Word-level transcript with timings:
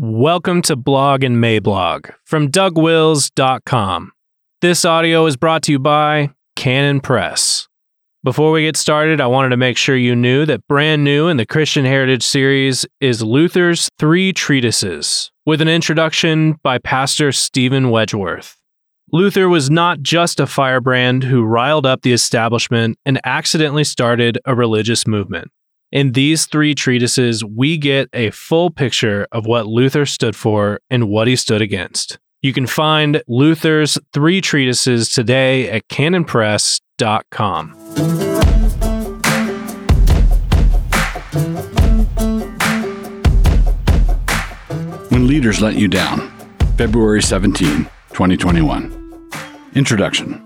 Welcome 0.00 0.62
to 0.62 0.76
Blog 0.76 1.24
and 1.24 1.42
Mablog 1.42 2.14
from 2.24 2.52
DougWils.com. 2.52 4.12
This 4.60 4.84
audio 4.84 5.26
is 5.26 5.36
brought 5.36 5.64
to 5.64 5.72
you 5.72 5.80
by 5.80 6.30
Canon 6.54 7.00
Press. 7.00 7.66
Before 8.22 8.52
we 8.52 8.62
get 8.62 8.76
started, 8.76 9.20
I 9.20 9.26
wanted 9.26 9.48
to 9.48 9.56
make 9.56 9.76
sure 9.76 9.96
you 9.96 10.14
knew 10.14 10.46
that 10.46 10.64
brand 10.68 11.02
new 11.02 11.26
in 11.26 11.36
the 11.36 11.44
Christian 11.44 11.84
Heritage 11.84 12.22
series 12.22 12.86
is 13.00 13.24
Luther's 13.24 13.88
Three 13.98 14.32
Treatises, 14.32 15.32
with 15.44 15.60
an 15.60 15.68
introduction 15.68 16.60
by 16.62 16.78
Pastor 16.78 17.32
Steven 17.32 17.86
Wedgeworth. 17.86 18.54
Luther 19.10 19.48
was 19.48 19.68
not 19.68 20.00
just 20.00 20.38
a 20.38 20.46
firebrand 20.46 21.24
who 21.24 21.42
riled 21.42 21.86
up 21.86 22.02
the 22.02 22.12
establishment 22.12 22.96
and 23.04 23.20
accidentally 23.24 23.82
started 23.82 24.38
a 24.44 24.54
religious 24.54 25.08
movement. 25.08 25.50
In 25.90 26.12
these 26.12 26.44
three 26.44 26.74
treatises, 26.74 27.42
we 27.42 27.78
get 27.78 28.10
a 28.12 28.28
full 28.30 28.70
picture 28.70 29.26
of 29.32 29.46
what 29.46 29.66
Luther 29.66 30.04
stood 30.04 30.36
for 30.36 30.80
and 30.90 31.08
what 31.08 31.28
he 31.28 31.34
stood 31.34 31.62
against. 31.62 32.18
You 32.42 32.52
can 32.52 32.66
find 32.66 33.22
Luther's 33.26 33.96
three 34.12 34.42
treatises 34.42 35.10
today 35.10 35.70
at 35.70 35.88
canonpress.com. 35.88 37.72
When 45.08 45.26
Leaders 45.26 45.62
Let 45.62 45.76
You 45.76 45.88
Down, 45.88 46.30
February 46.76 47.22
17, 47.22 47.84
2021. 48.12 49.30
Introduction. 49.74 50.44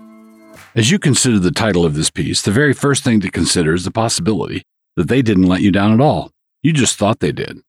As 0.73 0.89
you 0.89 0.97
consider 0.99 1.37
the 1.37 1.51
title 1.51 1.85
of 1.85 1.95
this 1.95 2.09
piece, 2.09 2.41
the 2.41 2.51
very 2.51 2.73
first 2.73 3.03
thing 3.03 3.19
to 3.19 3.29
consider 3.29 3.73
is 3.73 3.83
the 3.83 3.91
possibility 3.91 4.63
that 4.95 5.07
they 5.07 5.21
didn't 5.21 5.47
let 5.47 5.61
you 5.61 5.71
down 5.71 5.93
at 5.93 6.01
all. 6.01 6.31
You 6.61 6.73
just 6.73 6.97
thought 6.97 7.19
they 7.19 7.31
did. 7.31 7.59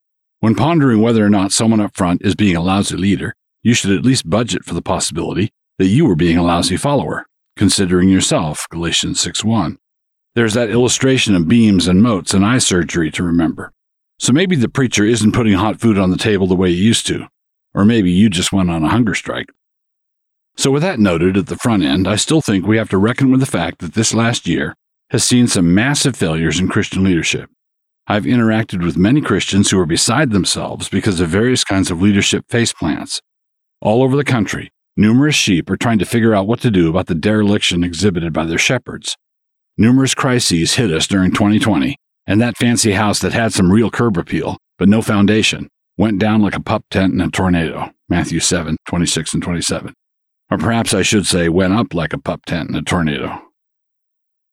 When 0.41 0.55
pondering 0.55 1.01
whether 1.01 1.25
or 1.25 1.31
not 1.31 1.53
someone 1.53 1.81
up 1.81 1.97
front 1.97 2.23
is 2.23 2.35
being 2.35 2.57
a 2.57 2.63
lousy 2.63 2.97
leader, 2.97 3.35
you 3.63 3.75
should 3.75 3.93
at 3.93 4.05
least 4.05 4.29
budget 4.29 4.65
for 4.65 4.75
the 4.75 4.83
possibility 4.83 5.51
that 5.79 5.87
you 5.87 6.07
were 6.07 6.17
being 6.17 6.37
a 6.37 6.43
lousy 6.43 6.77
follower, 6.77 7.27
considering 7.57 8.09
yourself, 8.09 8.67
Galatians 8.71 9.21
6:1. 9.21 9.79
There's 10.35 10.55
that 10.55 10.71
illustration 10.71 11.35
of 11.35 11.49
beams 11.49 11.89
and 11.89 12.03
motes 12.03 12.35
and 12.35 12.45
eye 12.45 12.59
surgery 12.59 13.11
to 13.13 13.23
remember. 13.23 13.73
So 14.19 14.33
maybe 14.33 14.57
the 14.57 14.69
preacher 14.69 15.05
isn't 15.05 15.33
putting 15.33 15.55
hot 15.55 15.81
food 15.81 15.99
on 15.99 16.11
the 16.11 16.17
table 16.17 16.47
the 16.47 16.55
way 16.55 16.71
he 16.73 16.83
used 16.83 17.07
to, 17.07 17.27
or 17.73 17.85
maybe 17.85 18.11
you 18.11 18.29
just 18.29 18.53
went 18.53 18.71
on 18.71 18.85
a 18.85 18.89
hunger 18.89 19.15
strike. 19.15 19.51
So, 20.57 20.71
with 20.71 20.83
that 20.83 21.01
noted 21.01 21.37
at 21.37 21.47
the 21.47 21.57
front 21.57 21.83
end, 21.83 22.07
I 22.07 22.15
still 22.15 22.41
think 22.41 22.65
we 22.65 22.77
have 22.77 22.91
to 22.91 22.99
reckon 22.99 23.31
with 23.31 23.41
the 23.41 23.47
fact 23.47 23.81
that 23.81 23.95
this 23.95 24.15
last 24.15 24.47
year 24.47 24.77
has 25.15 25.23
seen 25.23 25.47
some 25.47 25.73
massive 25.73 26.17
failures 26.17 26.59
in 26.59 26.67
Christian 26.67 27.05
leadership. 27.05 27.49
I've 28.09 28.25
interacted 28.25 28.85
with 28.85 28.97
many 28.97 29.21
Christians 29.21 29.71
who 29.71 29.79
are 29.79 29.87
beside 29.87 30.33
themselves 30.33 30.89
because 30.89 31.21
of 31.21 31.29
various 31.29 31.63
kinds 31.63 31.89
of 31.89 32.03
leadership 32.03 32.49
faceplants. 32.49 33.21
All 33.81 34.03
over 34.03 34.17
the 34.17 34.25
country, 34.25 34.73
numerous 34.97 35.37
sheep 35.37 35.71
are 35.71 35.77
trying 35.77 36.01
to 36.01 36.05
figure 36.05 36.35
out 36.35 36.49
what 36.49 36.61
to 36.63 36.71
do 36.73 36.89
about 36.89 37.07
the 37.07 37.15
dereliction 37.15 37.85
exhibited 37.85 38.33
by 38.33 38.45
their 38.45 38.59
shepherds. 38.59 39.17
Numerous 39.79 40.15
crises 40.17 40.75
hit 40.75 40.91
us 40.91 41.07
during 41.07 41.31
2020, 41.31 41.95
and 42.27 42.41
that 42.41 42.57
fancy 42.57 42.95
house 42.95 43.21
that 43.21 43.33
had 43.33 43.53
some 43.53 43.71
real 43.71 43.93
curb 43.93 44.19
appeal, 44.19 44.57
but 44.79 44.89
no 44.89 45.01
foundation, 45.01 45.69
went 45.97 46.19
down 46.19 46.43
like 46.43 46.57
a 46.57 46.61
pup 46.61 46.83
tent 46.91 47.15
in 47.15 47.21
a 47.21 47.31
tornado. 47.31 47.89
Matthew 48.09 48.41
7, 48.41 48.77
26 48.89 49.35
and 49.35 49.43
27. 49.45 49.95
Or 50.51 50.59
perhaps 50.59 50.93
I 50.93 51.03
should 51.03 51.29
say, 51.29 51.49
went 51.49 51.73
up 51.73 51.95
like 51.95 52.13
a 52.13 52.19
pup 52.19 52.45
tent 52.47 52.71
in 52.71 52.75
a 52.75 52.83
tornado. 52.83 53.44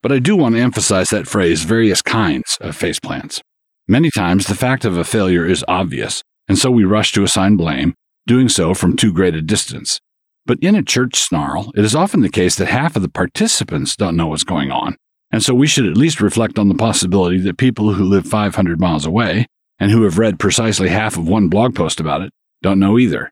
But 0.02 0.12
I 0.12 0.20
do 0.20 0.36
want 0.36 0.56
to 0.56 0.62
emphasize 0.62 1.10
that 1.10 1.28
phrase, 1.28 1.64
various 1.64 2.02
kinds 2.02 2.58
of 2.60 2.76
faceplants. 2.76 3.42
Many 3.88 4.10
times 4.10 4.48
the 4.48 4.56
fact 4.56 4.84
of 4.84 4.98
a 4.98 5.04
failure 5.04 5.46
is 5.46 5.64
obvious, 5.68 6.24
and 6.48 6.58
so 6.58 6.72
we 6.72 6.86
rush 6.86 7.12
to 7.14 7.24
assign 7.24 7.56
blame, 7.56 7.94
doing 8.26 8.50
so 8.50 8.74
from 8.74 8.96
too 8.96 9.14
great 9.14 9.36
a 9.36 9.42
distance. 9.42 10.00
But 10.46 10.58
in 10.60 10.74
a 10.74 10.82
church 10.82 11.18
snarl, 11.18 11.72
it 11.76 11.86
is 11.86 11.96
often 11.96 12.22
the 12.22 12.30
case 12.30 12.56
that 12.56 12.68
half 12.68 12.96
of 12.96 13.04
the 13.04 13.10
participants 13.10 13.96
don't 13.96 14.16
know 14.16 14.28
what's 14.28 14.44
going 14.44 14.72
on, 14.72 14.98
and 15.32 15.44
so 15.44 15.54
we 15.54 15.68
should 15.68 15.86
at 15.86 15.98
least 15.98 16.20
reflect 16.20 16.58
on 16.58 16.68
the 16.68 16.76
possibility 16.76 17.40
that 17.40 17.58
people 17.58 17.94
who 17.94 18.04
live 18.04 18.26
500 18.26 18.80
miles 18.80 19.06
away, 19.06 19.46
and 19.80 19.92
who 19.92 20.04
have 20.04 20.18
read 20.18 20.40
precisely 20.40 20.90
half 20.90 21.16
of 21.16 21.28
one 21.28 21.48
blog 21.48 21.76
post 21.76 22.00
about 22.00 22.22
it, 22.22 22.32
don't 22.64 22.80
know 22.80 22.98
either. 22.98 23.32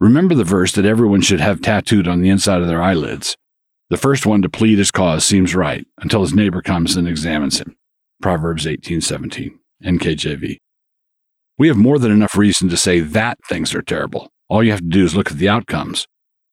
Remember 0.00 0.34
the 0.34 0.42
verse 0.42 0.72
that 0.72 0.84
everyone 0.84 1.20
should 1.20 1.40
have 1.40 1.62
tattooed 1.62 2.08
on 2.08 2.20
the 2.20 2.30
inside 2.30 2.60
of 2.60 2.66
their 2.66 2.82
eyelids 2.82 3.36
the 3.92 3.98
first 3.98 4.24
one 4.24 4.40
to 4.40 4.48
plead 4.48 4.78
his 4.78 4.90
cause 4.90 5.22
seems 5.22 5.54
right 5.54 5.86
until 5.98 6.22
his 6.22 6.32
neighbor 6.32 6.62
comes 6.62 6.96
and 6.96 7.06
examines 7.06 7.60
him. 7.60 7.76
Proverbs 8.22 8.66
18:17, 8.66 9.50
NKJV. 9.84 10.56
We 11.58 11.68
have 11.68 11.76
more 11.76 11.98
than 11.98 12.10
enough 12.10 12.34
reason 12.34 12.70
to 12.70 12.78
say 12.78 13.00
that 13.00 13.36
things 13.50 13.74
are 13.74 13.82
terrible. 13.82 14.30
All 14.48 14.64
you 14.64 14.70
have 14.70 14.80
to 14.80 14.86
do 14.86 15.04
is 15.04 15.14
look 15.14 15.30
at 15.30 15.36
the 15.36 15.50
outcomes. 15.50 16.06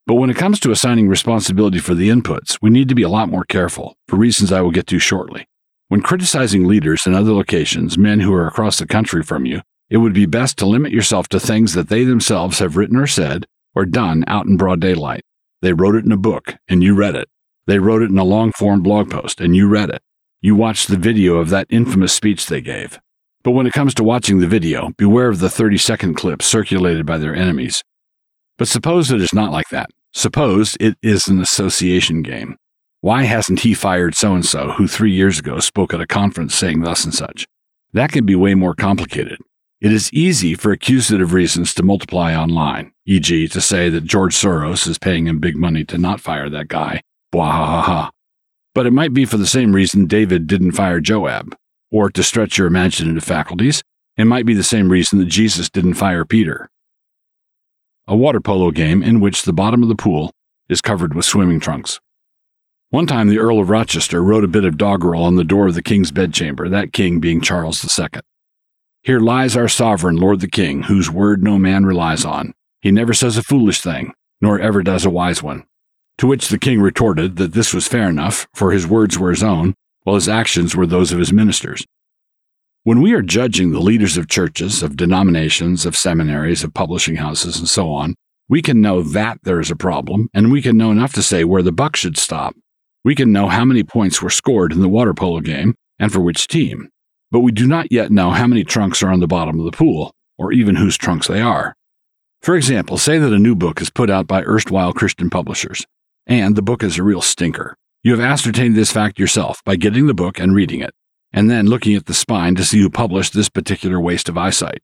But 0.06 0.16
when 0.16 0.28
it 0.28 0.36
comes 0.36 0.60
to 0.60 0.70
assigning 0.70 1.08
responsibility 1.08 1.78
for 1.78 1.94
the 1.94 2.10
inputs, 2.10 2.58
we 2.60 2.68
need 2.68 2.90
to 2.90 2.94
be 2.94 3.04
a 3.04 3.08
lot 3.08 3.30
more 3.30 3.44
careful, 3.44 3.96
for 4.06 4.16
reasons 4.16 4.52
I 4.52 4.60
will 4.60 4.70
get 4.70 4.86
to 4.88 4.98
shortly. 4.98 5.46
When 5.88 6.02
criticizing 6.02 6.66
leaders 6.66 7.06
in 7.06 7.14
other 7.14 7.32
locations, 7.32 7.96
men 7.96 8.20
who 8.20 8.34
are 8.34 8.46
across 8.46 8.78
the 8.78 8.86
country 8.86 9.22
from 9.22 9.46
you, 9.46 9.62
it 9.88 9.96
would 9.96 10.12
be 10.12 10.26
best 10.26 10.58
to 10.58 10.66
limit 10.66 10.92
yourself 10.92 11.26
to 11.28 11.40
things 11.40 11.72
that 11.72 11.88
they 11.88 12.04
themselves 12.04 12.58
have 12.58 12.76
written 12.76 12.98
or 12.98 13.06
said 13.06 13.46
or 13.74 13.86
done 13.86 14.24
out 14.26 14.44
in 14.44 14.58
broad 14.58 14.80
daylight. 14.80 15.22
They 15.62 15.72
wrote 15.72 15.96
it 15.96 16.04
in 16.04 16.12
a 16.12 16.16
book 16.16 16.56
and 16.68 16.82
you 16.82 16.94
read 16.94 17.14
it. 17.14 17.28
They 17.66 17.78
wrote 17.78 18.02
it 18.02 18.10
in 18.10 18.18
a 18.18 18.24
long 18.24 18.52
form 18.52 18.82
blog 18.82 19.10
post 19.10 19.40
and 19.40 19.54
you 19.54 19.68
read 19.68 19.90
it. 19.90 20.02
You 20.40 20.54
watched 20.54 20.88
the 20.88 20.96
video 20.96 21.36
of 21.36 21.50
that 21.50 21.66
infamous 21.70 22.12
speech 22.14 22.46
they 22.46 22.60
gave. 22.60 22.98
But 23.42 23.52
when 23.52 23.66
it 23.66 23.72
comes 23.72 23.94
to 23.94 24.04
watching 24.04 24.38
the 24.38 24.46
video, 24.46 24.90
beware 24.96 25.28
of 25.28 25.38
the 25.38 25.50
30 25.50 25.78
second 25.78 26.14
clip 26.14 26.42
circulated 26.42 27.06
by 27.06 27.18
their 27.18 27.34
enemies. 27.34 27.82
But 28.58 28.68
suppose 28.68 29.10
it 29.10 29.20
is 29.20 29.32
not 29.32 29.52
like 29.52 29.68
that. 29.70 29.90
Suppose 30.12 30.76
it 30.80 30.96
is 31.02 31.28
an 31.28 31.40
association 31.40 32.22
game. 32.22 32.56
Why 33.00 33.22
hasn't 33.22 33.60
he 33.60 33.72
fired 33.72 34.14
so 34.14 34.34
and 34.34 34.44
so 34.44 34.72
who 34.72 34.86
three 34.86 35.12
years 35.12 35.38
ago 35.38 35.58
spoke 35.60 35.94
at 35.94 36.00
a 36.00 36.06
conference 36.06 36.54
saying 36.54 36.82
thus 36.82 37.04
and 37.04 37.14
such? 37.14 37.46
That 37.92 38.12
can 38.12 38.26
be 38.26 38.34
way 38.34 38.54
more 38.54 38.74
complicated. 38.74 39.38
It 39.80 39.92
is 39.94 40.12
easy 40.12 40.54
for 40.54 40.72
accusative 40.72 41.32
reasons 41.32 41.72
to 41.72 41.82
multiply 41.82 42.34
online, 42.34 42.92
e.g., 43.06 43.48
to 43.48 43.60
say 43.62 43.88
that 43.88 44.04
George 44.04 44.34
Soros 44.34 44.86
is 44.86 44.98
paying 44.98 45.26
him 45.26 45.38
big 45.38 45.56
money 45.56 45.84
to 45.86 45.96
not 45.96 46.20
fire 46.20 46.50
that 46.50 46.68
guy. 46.68 47.00
Blah 47.32 47.50
ha 47.50 47.66
ha 47.66 47.82
ha. 47.82 48.10
But 48.74 48.84
it 48.84 48.92
might 48.92 49.14
be 49.14 49.24
for 49.24 49.38
the 49.38 49.46
same 49.46 49.74
reason 49.74 50.04
David 50.04 50.46
didn't 50.46 50.72
fire 50.72 51.00
Joab. 51.00 51.56
Or 51.90 52.10
to 52.10 52.22
stretch 52.22 52.58
your 52.58 52.66
imaginative 52.66 53.24
faculties, 53.24 53.82
it 54.18 54.26
might 54.26 54.44
be 54.44 54.52
the 54.52 54.62
same 54.62 54.90
reason 54.92 55.18
that 55.18 55.24
Jesus 55.28 55.70
didn't 55.70 55.94
fire 55.94 56.26
Peter. 56.26 56.68
A 58.06 58.14
water 58.14 58.40
polo 58.40 58.70
game 58.72 59.02
in 59.02 59.18
which 59.18 59.44
the 59.44 59.52
bottom 59.54 59.82
of 59.82 59.88
the 59.88 59.94
pool 59.94 60.30
is 60.68 60.82
covered 60.82 61.14
with 61.14 61.24
swimming 61.24 61.58
trunks. 61.58 61.98
One 62.90 63.06
time, 63.06 63.28
the 63.28 63.38
Earl 63.38 63.60
of 63.60 63.70
Rochester 63.70 64.22
wrote 64.22 64.44
a 64.44 64.48
bit 64.48 64.66
of 64.66 64.76
doggerel 64.76 65.22
on 65.22 65.36
the 65.36 65.44
door 65.44 65.68
of 65.68 65.74
the 65.74 65.82
king's 65.82 66.10
bedchamber, 66.10 66.68
that 66.68 66.92
king 66.92 67.18
being 67.18 67.40
Charles 67.40 67.82
II. 67.98 68.20
Here 69.02 69.18
lies 69.18 69.56
our 69.56 69.68
sovereign 69.68 70.16
Lord 70.16 70.40
the 70.40 70.48
King, 70.48 70.82
whose 70.82 71.10
word 71.10 71.42
no 71.42 71.58
man 71.58 71.86
relies 71.86 72.26
on. 72.26 72.52
He 72.82 72.90
never 72.90 73.14
says 73.14 73.38
a 73.38 73.42
foolish 73.42 73.80
thing, 73.80 74.12
nor 74.42 74.60
ever 74.60 74.82
does 74.82 75.06
a 75.06 75.10
wise 75.10 75.42
one. 75.42 75.64
To 76.18 76.26
which 76.26 76.48
the 76.48 76.58
king 76.58 76.82
retorted 76.82 77.36
that 77.36 77.54
this 77.54 77.72
was 77.72 77.88
fair 77.88 78.10
enough, 78.10 78.46
for 78.54 78.72
his 78.72 78.86
words 78.86 79.18
were 79.18 79.30
his 79.30 79.42
own, 79.42 79.74
while 80.02 80.16
his 80.16 80.28
actions 80.28 80.76
were 80.76 80.86
those 80.86 81.12
of 81.12 81.18
his 81.18 81.32
ministers. 81.32 81.86
When 82.84 83.00
we 83.00 83.14
are 83.14 83.22
judging 83.22 83.72
the 83.72 83.80
leaders 83.80 84.18
of 84.18 84.28
churches, 84.28 84.82
of 84.82 84.96
denominations, 84.96 85.86
of 85.86 85.96
seminaries, 85.96 86.62
of 86.62 86.74
publishing 86.74 87.16
houses, 87.16 87.58
and 87.58 87.68
so 87.70 87.90
on, 87.90 88.14
we 88.50 88.60
can 88.60 88.82
know 88.82 89.00
that 89.02 89.38
there 89.44 89.60
is 89.60 89.70
a 89.70 89.76
problem, 89.76 90.28
and 90.34 90.52
we 90.52 90.60
can 90.60 90.76
know 90.76 90.90
enough 90.90 91.14
to 91.14 91.22
say 91.22 91.44
where 91.44 91.62
the 91.62 91.72
buck 91.72 91.96
should 91.96 92.18
stop. 92.18 92.54
We 93.02 93.14
can 93.14 93.32
know 93.32 93.48
how 93.48 93.64
many 93.64 93.82
points 93.82 94.20
were 94.20 94.28
scored 94.28 94.72
in 94.72 94.80
the 94.82 94.90
water 94.90 95.14
polo 95.14 95.40
game, 95.40 95.74
and 95.98 96.12
for 96.12 96.20
which 96.20 96.48
team 96.48 96.90
but 97.30 97.40
we 97.40 97.52
do 97.52 97.66
not 97.66 97.92
yet 97.92 98.10
know 98.10 98.30
how 98.30 98.46
many 98.46 98.64
trunks 98.64 99.02
are 99.02 99.10
on 99.10 99.20
the 99.20 99.26
bottom 99.26 99.58
of 99.58 99.64
the 99.64 99.76
pool, 99.76 100.12
or 100.38 100.52
even 100.52 100.76
whose 100.76 100.96
trunks 100.96 101.28
they 101.28 101.40
are. 101.40 101.76
For 102.42 102.56
example, 102.56 102.96
say 102.96 103.18
that 103.18 103.32
a 103.32 103.38
new 103.38 103.54
book 103.54 103.80
is 103.80 103.90
put 103.90 104.08
out 104.08 104.26
by 104.26 104.42
erstwhile 104.42 104.92
Christian 104.92 105.28
publishers, 105.30 105.86
and 106.26 106.56
the 106.56 106.62
book 106.62 106.82
is 106.82 106.98
a 106.98 107.02
real 107.02 107.20
stinker. 107.20 107.76
You 108.02 108.12
have 108.12 108.20
ascertained 108.20 108.76
this 108.76 108.92
fact 108.92 109.18
yourself 109.18 109.62
by 109.64 109.76
getting 109.76 110.06
the 110.06 110.14
book 110.14 110.40
and 110.40 110.54
reading 110.54 110.80
it, 110.80 110.94
and 111.32 111.50
then 111.50 111.66
looking 111.66 111.94
at 111.94 112.06
the 112.06 112.14
spine 112.14 112.54
to 112.54 112.64
see 112.64 112.80
who 112.80 112.88
published 112.88 113.34
this 113.34 113.50
particular 113.50 114.00
waste 114.00 114.28
of 114.28 114.38
eyesight. 114.38 114.80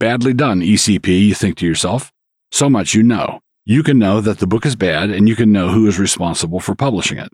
Badly 0.00 0.32
done, 0.32 0.60
ECP, 0.60 1.26
you 1.26 1.34
think 1.34 1.58
to 1.58 1.66
yourself. 1.66 2.12
So 2.50 2.70
much 2.70 2.94
you 2.94 3.02
know. 3.02 3.40
You 3.66 3.82
can 3.82 3.98
know 3.98 4.22
that 4.22 4.38
the 4.38 4.46
book 4.46 4.64
is 4.64 4.76
bad, 4.76 5.10
and 5.10 5.28
you 5.28 5.36
can 5.36 5.52
know 5.52 5.68
who 5.68 5.86
is 5.86 5.98
responsible 5.98 6.58
for 6.58 6.74
publishing 6.74 7.18
it. 7.18 7.30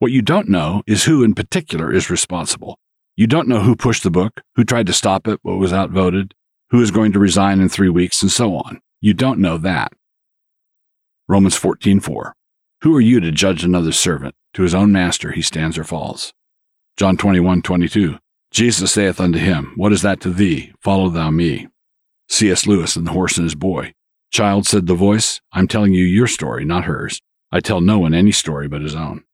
What 0.00 0.12
you 0.12 0.20
don't 0.20 0.50
know 0.50 0.82
is 0.86 1.04
who 1.04 1.24
in 1.24 1.34
particular 1.34 1.90
is 1.90 2.10
responsible, 2.10 2.78
you 3.18 3.26
don't 3.26 3.48
know 3.48 3.62
who 3.62 3.74
pushed 3.74 4.04
the 4.04 4.12
book, 4.12 4.42
who 4.54 4.62
tried 4.62 4.86
to 4.86 4.92
stop 4.92 5.26
it, 5.26 5.40
what 5.42 5.58
was 5.58 5.72
outvoted, 5.72 6.34
who 6.70 6.80
is 6.80 6.92
going 6.92 7.10
to 7.10 7.18
resign 7.18 7.58
in 7.58 7.68
three 7.68 7.88
weeks, 7.88 8.22
and 8.22 8.30
so 8.30 8.54
on. 8.54 8.80
You 9.00 9.12
don't 9.12 9.40
know 9.40 9.58
that. 9.58 9.92
Romans 11.26 11.58
14:4. 11.58 12.34
Who 12.82 12.94
are 12.94 13.00
you 13.00 13.18
to 13.18 13.32
judge 13.32 13.64
another's 13.64 13.98
servant? 13.98 14.36
To 14.54 14.62
his 14.62 14.72
own 14.72 14.92
master 14.92 15.32
he 15.32 15.42
stands 15.42 15.76
or 15.76 15.82
falls. 15.82 16.32
John 16.96 17.16
21:22. 17.16 18.20
Jesus 18.52 18.92
saith 18.92 19.20
unto 19.20 19.40
him, 19.40 19.72
What 19.74 19.92
is 19.92 20.02
that 20.02 20.20
to 20.20 20.30
thee? 20.30 20.72
Follow 20.80 21.08
thou 21.08 21.30
me. 21.30 21.66
C.S. 22.28 22.68
Lewis 22.68 22.94
and 22.94 23.04
the 23.04 23.12
Horse 23.12 23.36
and 23.36 23.46
His 23.46 23.56
Boy. 23.56 23.94
Child 24.30 24.64
said 24.64 24.86
the 24.86 24.94
voice, 24.94 25.40
I'm 25.52 25.66
telling 25.66 25.92
you 25.92 26.04
your 26.04 26.28
story, 26.28 26.64
not 26.64 26.84
hers. 26.84 27.20
I 27.50 27.58
tell 27.58 27.80
no 27.80 27.98
one 27.98 28.14
any 28.14 28.30
story 28.30 28.68
but 28.68 28.82
his 28.82 28.94
own. 28.94 29.24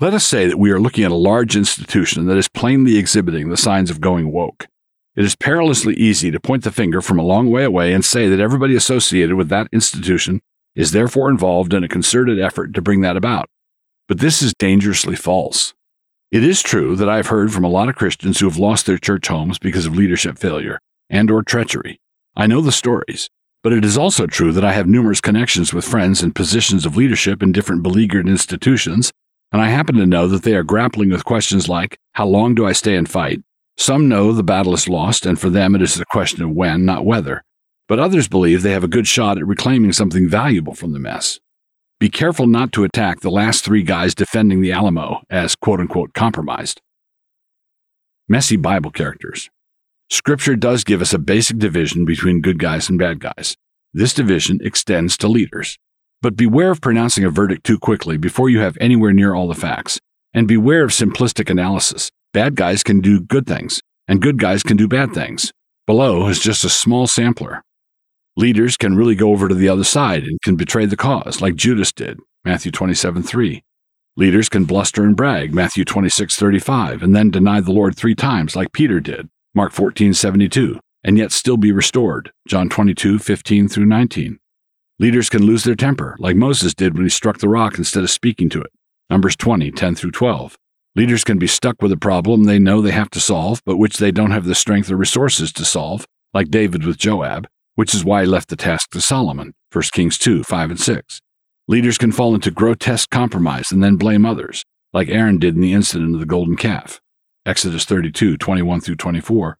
Let 0.00 0.14
us 0.14 0.24
say 0.24 0.46
that 0.46 0.58
we 0.58 0.70
are 0.70 0.80
looking 0.80 1.04
at 1.04 1.10
a 1.10 1.14
large 1.14 1.54
institution 1.54 2.24
that 2.24 2.38
is 2.38 2.48
plainly 2.48 2.96
exhibiting 2.96 3.50
the 3.50 3.56
signs 3.58 3.90
of 3.90 4.00
going 4.00 4.32
woke. 4.32 4.66
It 5.14 5.26
is 5.26 5.36
perilously 5.36 5.94
easy 5.94 6.30
to 6.30 6.40
point 6.40 6.64
the 6.64 6.70
finger 6.70 7.02
from 7.02 7.18
a 7.18 7.22
long 7.22 7.50
way 7.50 7.64
away 7.64 7.92
and 7.92 8.02
say 8.02 8.26
that 8.26 8.40
everybody 8.40 8.74
associated 8.74 9.36
with 9.36 9.50
that 9.50 9.68
institution 9.74 10.40
is 10.74 10.92
therefore 10.92 11.28
involved 11.28 11.74
in 11.74 11.84
a 11.84 11.88
concerted 11.88 12.40
effort 12.40 12.72
to 12.72 12.80
bring 12.80 13.02
that 13.02 13.18
about. 13.18 13.50
But 14.08 14.20
this 14.20 14.40
is 14.40 14.54
dangerously 14.54 15.16
false. 15.16 15.74
It 16.32 16.44
is 16.44 16.62
true 16.62 16.96
that 16.96 17.10
I've 17.10 17.26
heard 17.26 17.52
from 17.52 17.64
a 17.64 17.68
lot 17.68 17.90
of 17.90 17.96
Christians 17.96 18.40
who 18.40 18.48
have 18.48 18.56
lost 18.56 18.86
their 18.86 18.96
church 18.96 19.28
homes 19.28 19.58
because 19.58 19.84
of 19.84 19.96
leadership 19.96 20.38
failure 20.38 20.80
and 21.10 21.30
or 21.30 21.42
treachery. 21.42 22.00
I 22.34 22.46
know 22.46 22.62
the 22.62 22.72
stories, 22.72 23.28
but 23.62 23.74
it 23.74 23.84
is 23.84 23.98
also 23.98 24.26
true 24.26 24.52
that 24.52 24.64
I 24.64 24.72
have 24.72 24.86
numerous 24.86 25.20
connections 25.20 25.74
with 25.74 25.84
friends 25.84 26.22
in 26.22 26.32
positions 26.32 26.86
of 26.86 26.96
leadership 26.96 27.42
in 27.42 27.52
different 27.52 27.82
beleaguered 27.82 28.30
institutions 28.30 29.12
and 29.52 29.60
I 29.60 29.68
happen 29.68 29.96
to 29.96 30.06
know 30.06 30.26
that 30.28 30.42
they 30.42 30.54
are 30.54 30.62
grappling 30.62 31.10
with 31.10 31.24
questions 31.24 31.68
like 31.68 31.98
how 32.12 32.26
long 32.26 32.54
do 32.54 32.66
I 32.66 32.72
stay 32.72 32.96
and 32.96 33.08
fight? 33.08 33.42
Some 33.76 34.08
know 34.08 34.32
the 34.32 34.42
battle 34.42 34.74
is 34.74 34.88
lost, 34.88 35.24
and 35.24 35.40
for 35.40 35.48
them 35.48 35.74
it 35.74 35.82
is 35.82 35.98
a 35.98 36.04
question 36.04 36.42
of 36.42 36.50
when, 36.50 36.84
not 36.84 37.04
whether. 37.04 37.42
But 37.88 37.98
others 37.98 38.28
believe 38.28 38.62
they 38.62 38.72
have 38.72 38.84
a 38.84 38.88
good 38.88 39.08
shot 39.08 39.38
at 39.38 39.46
reclaiming 39.46 39.92
something 39.92 40.28
valuable 40.28 40.74
from 40.74 40.92
the 40.92 40.98
mess. 40.98 41.40
Be 41.98 42.08
careful 42.08 42.46
not 42.46 42.72
to 42.72 42.84
attack 42.84 43.20
the 43.20 43.30
last 43.30 43.64
three 43.64 43.82
guys 43.82 44.14
defending 44.14 44.60
the 44.60 44.72
Alamo 44.72 45.22
as 45.28 45.56
quote 45.56 45.80
unquote 45.80 46.14
compromised. 46.14 46.80
Messy 48.28 48.56
Bible 48.56 48.90
characters. 48.90 49.50
Scripture 50.08 50.56
does 50.56 50.84
give 50.84 51.02
us 51.02 51.12
a 51.12 51.18
basic 51.18 51.58
division 51.58 52.04
between 52.04 52.40
good 52.40 52.58
guys 52.58 52.88
and 52.88 52.98
bad 52.98 53.18
guys. 53.20 53.56
This 53.92 54.14
division 54.14 54.60
extends 54.62 55.16
to 55.18 55.28
leaders. 55.28 55.78
But 56.22 56.36
beware 56.36 56.70
of 56.70 56.82
pronouncing 56.82 57.24
a 57.24 57.30
verdict 57.30 57.64
too 57.64 57.78
quickly 57.78 58.18
before 58.18 58.50
you 58.50 58.60
have 58.60 58.76
anywhere 58.78 59.12
near 59.12 59.34
all 59.34 59.48
the 59.48 59.54
facts. 59.54 59.98
And 60.34 60.46
beware 60.46 60.84
of 60.84 60.90
simplistic 60.90 61.48
analysis. 61.48 62.10
Bad 62.32 62.56
guys 62.56 62.82
can 62.82 63.00
do 63.00 63.20
good 63.20 63.46
things, 63.46 63.80
and 64.06 64.20
good 64.20 64.38
guys 64.38 64.62
can 64.62 64.76
do 64.76 64.86
bad 64.86 65.12
things. 65.12 65.50
Below 65.86 66.28
is 66.28 66.38
just 66.38 66.62
a 66.62 66.68
small 66.68 67.06
sampler. 67.06 67.62
Leaders 68.36 68.76
can 68.76 68.96
really 68.96 69.14
go 69.14 69.30
over 69.30 69.48
to 69.48 69.54
the 69.54 69.68
other 69.68 69.84
side 69.84 70.24
and 70.24 70.40
can 70.42 70.56
betray 70.56 70.84
the 70.86 70.96
cause, 70.96 71.40
like 71.40 71.56
Judas 71.56 71.92
did, 71.92 72.18
Matthew 72.44 72.70
27 72.70 73.22
3. 73.22 73.62
Leaders 74.16 74.48
can 74.48 74.64
bluster 74.64 75.04
and 75.04 75.16
brag, 75.16 75.54
Matthew 75.54 75.84
26 75.84 76.36
35, 76.36 77.02
and 77.02 77.16
then 77.16 77.30
deny 77.30 77.60
the 77.60 77.72
Lord 77.72 77.96
three 77.96 78.14
times, 78.14 78.54
like 78.54 78.72
Peter 78.72 79.00
did, 79.00 79.28
Mark 79.54 79.72
14 79.72 80.12
72, 80.12 80.78
and 81.02 81.16
yet 81.16 81.32
still 81.32 81.56
be 81.56 81.72
restored, 81.72 82.30
John 82.46 82.68
22 82.68 83.18
15 83.18 83.68
through 83.68 83.86
19. 83.86 84.39
Leaders 85.00 85.30
can 85.30 85.46
lose 85.46 85.64
their 85.64 85.74
temper, 85.74 86.14
like 86.18 86.36
Moses 86.36 86.74
did 86.74 86.92
when 86.92 87.04
he 87.04 87.08
struck 87.08 87.38
the 87.38 87.48
rock 87.48 87.78
instead 87.78 88.02
of 88.02 88.10
speaking 88.10 88.50
to 88.50 88.60
it. 88.60 88.70
Numbers 89.08 89.34
20, 89.34 89.70
10 89.70 89.94
through 89.94 90.10
12. 90.10 90.58
Leaders 90.94 91.24
can 91.24 91.38
be 91.38 91.46
stuck 91.46 91.80
with 91.80 91.90
a 91.90 91.96
problem 91.96 92.44
they 92.44 92.58
know 92.58 92.82
they 92.82 92.90
have 92.90 93.08
to 93.08 93.18
solve, 93.18 93.62
but 93.64 93.78
which 93.78 93.96
they 93.96 94.12
don't 94.12 94.32
have 94.32 94.44
the 94.44 94.54
strength 94.54 94.90
or 94.90 94.96
resources 94.96 95.54
to 95.54 95.64
solve, 95.64 96.06
like 96.34 96.50
David 96.50 96.84
with 96.84 96.98
Joab, 96.98 97.48
which 97.76 97.94
is 97.94 98.04
why 98.04 98.20
he 98.20 98.26
left 98.26 98.50
the 98.50 98.56
task 98.56 98.90
to 98.90 99.00
Solomon, 99.00 99.54
1 99.72 99.84
Kings 99.94 100.18
2, 100.18 100.44
5 100.44 100.70
and 100.70 100.78
6. 100.78 101.20
Leaders 101.66 101.96
can 101.96 102.12
fall 102.12 102.34
into 102.34 102.50
grotesque 102.50 103.08
compromise 103.08 103.72
and 103.72 103.82
then 103.82 103.96
blame 103.96 104.26
others, 104.26 104.66
like 104.92 105.08
Aaron 105.08 105.38
did 105.38 105.54
in 105.54 105.62
the 105.62 105.72
incident 105.72 106.12
of 106.12 106.20
the 106.20 106.26
golden 106.26 106.56
calf, 106.56 107.00
Exodus 107.46 107.86
32, 107.86 108.36
21 108.36 108.82
through 108.82 108.96
24. 108.96 109.56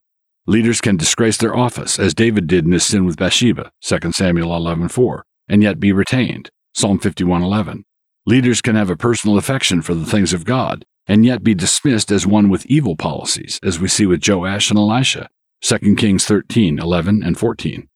Leaders 0.46 0.82
can 0.82 0.98
disgrace 0.98 1.38
their 1.38 1.56
office, 1.56 1.98
as 1.98 2.12
David 2.12 2.46
did 2.46 2.66
in 2.66 2.72
his 2.72 2.84
sin 2.84 3.06
with 3.06 3.16
Bathsheba, 3.16 3.72
2 3.80 4.12
Samuel 4.12 4.54
11, 4.54 4.88
4 4.88 5.24
and 5.50 5.62
yet 5.62 5.78
be 5.78 5.92
retained. 5.92 6.48
Psalm 6.74 6.98
51:11. 6.98 7.82
Leaders 8.24 8.62
can 8.62 8.76
have 8.76 8.88
a 8.88 8.96
personal 8.96 9.36
affection 9.36 9.82
for 9.82 9.94
the 9.94 10.06
things 10.06 10.32
of 10.32 10.46
God 10.46 10.84
and 11.06 11.26
yet 11.26 11.42
be 11.42 11.54
dismissed 11.54 12.12
as 12.12 12.26
one 12.26 12.48
with 12.48 12.64
evil 12.66 12.94
policies, 12.96 13.58
as 13.64 13.80
we 13.80 13.88
see 13.88 14.06
with 14.06 14.26
Joash 14.26 14.70
and 14.70 14.78
Elisha, 14.78 15.28
2 15.60 15.96
Kings 15.96 16.24
13:11 16.24 17.22
and 17.22 17.36
14. 17.36 17.88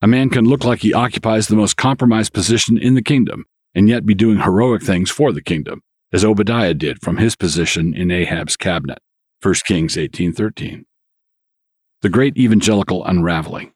A 0.00 0.06
man 0.06 0.30
can 0.30 0.44
look 0.44 0.64
like 0.64 0.80
he 0.80 0.94
occupies 0.94 1.48
the 1.48 1.56
most 1.56 1.76
compromised 1.76 2.32
position 2.32 2.78
in 2.78 2.94
the 2.94 3.02
kingdom 3.02 3.44
and 3.74 3.88
yet 3.88 4.06
be 4.06 4.14
doing 4.14 4.40
heroic 4.40 4.82
things 4.82 5.10
for 5.10 5.32
the 5.32 5.42
kingdom, 5.42 5.80
as 6.12 6.24
Obadiah 6.24 6.74
did 6.74 7.02
from 7.02 7.16
his 7.16 7.34
position 7.34 7.94
in 7.94 8.10
Ahab's 8.10 8.56
cabinet, 8.56 8.98
1 9.40 9.54
Kings 9.66 9.96
18:13. 9.96 10.84
The 12.02 12.08
great 12.08 12.36
evangelical 12.36 13.04
unraveling. 13.04 13.71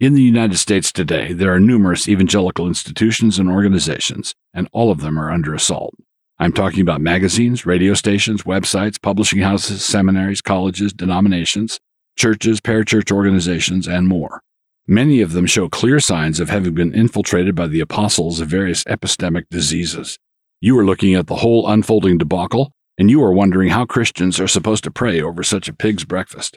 In 0.00 0.14
the 0.14 0.22
United 0.22 0.56
States 0.56 0.90
today, 0.90 1.34
there 1.34 1.52
are 1.52 1.60
numerous 1.60 2.08
evangelical 2.08 2.66
institutions 2.66 3.38
and 3.38 3.50
organizations, 3.50 4.34
and 4.54 4.66
all 4.72 4.90
of 4.90 5.02
them 5.02 5.18
are 5.18 5.30
under 5.30 5.52
assault. 5.52 5.94
I'm 6.38 6.54
talking 6.54 6.80
about 6.80 7.02
magazines, 7.02 7.66
radio 7.66 7.92
stations, 7.92 8.44
websites, 8.44 8.96
publishing 8.98 9.40
houses, 9.40 9.84
seminaries, 9.84 10.40
colleges, 10.40 10.94
denominations, 10.94 11.80
churches, 12.16 12.62
parachurch 12.62 13.12
organizations, 13.12 13.86
and 13.86 14.08
more. 14.08 14.40
Many 14.86 15.20
of 15.20 15.32
them 15.32 15.44
show 15.44 15.68
clear 15.68 16.00
signs 16.00 16.40
of 16.40 16.48
having 16.48 16.72
been 16.72 16.94
infiltrated 16.94 17.54
by 17.54 17.66
the 17.66 17.80
apostles 17.80 18.40
of 18.40 18.48
various 18.48 18.84
epistemic 18.84 19.44
diseases. 19.50 20.18
You 20.62 20.78
are 20.78 20.84
looking 20.86 21.14
at 21.14 21.26
the 21.26 21.36
whole 21.36 21.68
unfolding 21.68 22.16
debacle, 22.16 22.72
and 22.96 23.10
you 23.10 23.22
are 23.22 23.34
wondering 23.34 23.68
how 23.68 23.84
Christians 23.84 24.40
are 24.40 24.48
supposed 24.48 24.84
to 24.84 24.90
pray 24.90 25.20
over 25.20 25.42
such 25.42 25.68
a 25.68 25.74
pig's 25.74 26.06
breakfast. 26.06 26.56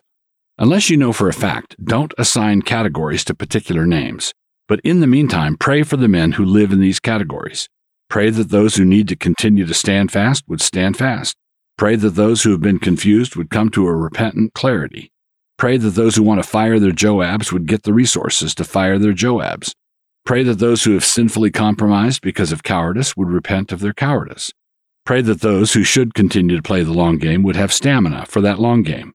Unless 0.60 0.90
you 0.92 0.98
know 0.98 1.12
for 1.12 1.28
a 1.28 1.34
fact, 1.34 1.76
don't 1.84 2.14
assign 2.18 2.62
categories 2.62 3.24
to 3.26 3.34
particular 3.34 3.88
names. 3.88 4.34
But 4.68 4.82
in 4.82 5.00
the 5.00 5.08
meantime, 5.08 5.58
pray 5.58 5.82
for 5.82 5.98
the 5.98 6.08
men 6.08 6.34
who 6.34 6.46
live 6.46 6.72
in 6.72 6.80
these 6.80 7.00
categories. 7.00 7.68
Pray 8.08 8.30
that 8.30 8.50
those 8.50 8.76
who 8.76 8.86
need 8.86 9.08
to 9.08 9.16
continue 9.16 9.66
to 9.66 9.74
stand 9.74 10.12
fast 10.12 10.44
would 10.48 10.62
stand 10.62 10.96
fast. 10.96 11.36
Pray 11.76 11.96
that 11.96 12.12
those 12.12 12.44
who 12.44 12.52
have 12.52 12.62
been 12.62 12.78
confused 12.78 13.36
would 13.36 13.50
come 13.50 13.70
to 13.72 13.88
a 13.88 13.96
repentant 13.96 14.54
clarity. 14.54 15.12
Pray 15.58 15.78
that 15.78 15.92
those 15.92 16.16
who 16.16 16.24
want 16.24 16.42
to 16.42 16.48
fire 16.48 16.78
their 16.78 16.92
Joabs 16.92 17.52
would 17.52 17.68
get 17.68 17.82
the 17.82 17.94
resources 17.94 18.54
to 18.56 18.64
fire 18.64 19.00
their 19.00 19.14
Joabs. 19.14 19.74
Pray 20.24 20.44
that 20.44 20.60
those 20.60 20.84
who 20.84 20.94
have 20.94 21.04
sinfully 21.04 21.50
compromised 21.50 22.22
because 22.22 22.52
of 22.52 22.62
cowardice 22.62 23.18
would 23.18 23.30
repent 23.30 23.72
of 23.72 23.80
their 23.80 23.94
cowardice. 23.94 24.54
Pray 25.04 25.22
that 25.22 25.42
those 25.42 25.74
who 25.74 25.84
should 25.84 26.14
continue 26.14 26.56
to 26.56 26.62
play 26.62 26.84
the 26.84 26.94
long 26.94 27.18
game 27.18 27.42
would 27.42 27.56
have 27.56 27.74
stamina 27.74 28.28
for 28.28 28.40
that 28.40 28.60
long 28.60 28.84
game. 28.84 29.14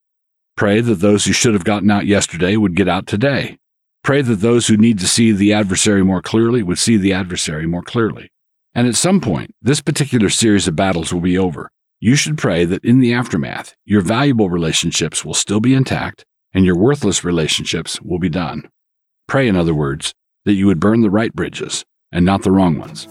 Pray 0.58 0.81
that 0.81 0.96
those 0.96 1.25
who 1.25 1.32
should 1.32 1.55
have 1.55 1.62
gotten 1.62 1.88
out 1.88 2.05
yesterday 2.05 2.56
would 2.56 2.75
get 2.75 2.88
out 2.88 3.06
today. 3.06 3.58
Pray 4.02 4.22
that 4.22 4.40
those 4.40 4.66
who 4.66 4.76
need 4.76 4.99
to 4.99 5.06
see 5.06 5.31
the 5.31 5.52
adversary 5.52 6.02
more 6.02 6.20
clearly 6.20 6.65
would 6.65 6.79
see 6.79 6.96
the 6.96 7.12
adversary 7.12 7.65
more 7.65 7.81
clearly. 7.81 8.32
And 8.74 8.88
at 8.88 8.96
some 8.96 9.20
point, 9.20 9.55
this 9.62 9.81
particular 9.81 10.29
series 10.29 10.67
of 10.67 10.74
battles 10.74 11.15
will 11.15 11.20
be 11.20 11.38
over. 11.38 11.70
You 12.00 12.17
should 12.17 12.36
pray 12.36 12.65
that 12.65 12.84
in 12.84 12.98
the 12.98 13.15
aftermath, 13.15 13.77
your 13.84 14.00
valuable 14.00 14.50
relationships 14.50 15.24
will 15.24 15.32
still 15.32 15.60
be 15.60 15.74
intact 15.74 16.24
and 16.53 16.65
your 16.65 16.77
worthless 16.77 17.22
relationships 17.22 18.03
will 18.03 18.19
be 18.19 18.29
done. 18.29 18.69
Pray, 19.29 19.46
in 19.46 19.55
other 19.55 19.74
words, 19.77 20.12
that 20.44 20.55
you 20.55 20.67
would 20.67 20.81
burn 20.81 21.03
the 21.03 21.08
right 21.10 21.32
bridges 21.32 21.84
and 22.10 22.27
not 22.27 22.43
the 22.43 22.50
wrong 22.50 22.81
ones. 22.81 23.06